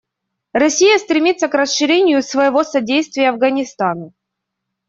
[0.53, 4.13] Россия стремится к расширению своего содействия Афганистану.